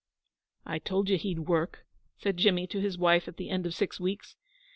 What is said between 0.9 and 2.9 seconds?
you he'd work,' said Jimmy to